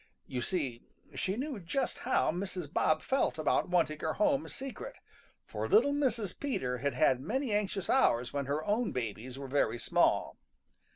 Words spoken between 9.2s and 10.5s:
were very small.